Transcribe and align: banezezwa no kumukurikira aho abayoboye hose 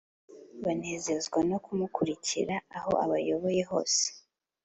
banezezwa 0.63 1.39
no 1.49 1.57
kumukurikira 1.65 2.55
aho 2.77 2.91
abayoboye 3.05 3.61
hose 3.71 4.03